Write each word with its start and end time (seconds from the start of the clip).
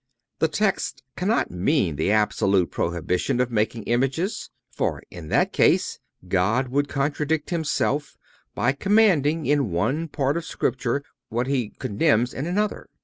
The 0.39 0.47
text 0.47 1.03
cannot 1.15 1.51
mean 1.51 1.95
the 1.95 2.11
absolute 2.11 2.71
prohibition 2.71 3.39
of 3.39 3.51
making 3.51 3.83
images; 3.83 4.49
for 4.71 5.03
in 5.11 5.27
that 5.27 5.53
case 5.53 5.99
God 6.27 6.69
would 6.69 6.87
contradict 6.89 7.51
Himself 7.51 8.17
by 8.55 8.71
commanding 8.71 9.45
in 9.45 9.69
one 9.69 10.07
part 10.07 10.37
of 10.37 10.45
Scripture 10.45 11.03
what 11.29 11.45
He 11.45 11.69
condemns 11.77 12.33
in 12.33 12.47
another. 12.47 12.89